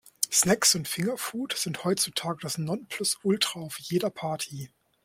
Snacks 0.31 0.73
und 0.73 0.87
Fingerfood 0.87 1.53
sind 1.55 1.83
heutzutage 1.83 2.39
das 2.41 2.57
Nonplusultra 2.57 3.59
auf 3.59 3.77
jeder 3.77 4.09
Party. 4.09 4.71